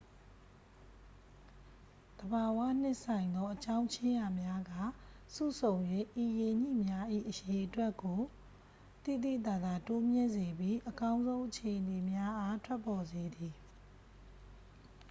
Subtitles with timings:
[2.19, 4.73] သဘာဝနှင့်ဆိုင်သော အကြောင်းခြင်းရာများက
[5.35, 5.75] စုဆုံ၍
[6.23, 8.19] ဤရေညှိများ၏ အရေအတွက်ကို
[9.03, 13.53] သိသိသာသာ တိုးမြင့်စေပြီး အကောင်းဆုံးအခြေအနေများအား ထွက်ပေါ်စေသည်